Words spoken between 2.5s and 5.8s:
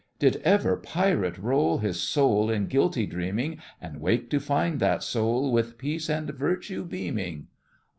guilty dreaming, And wake to find that soul With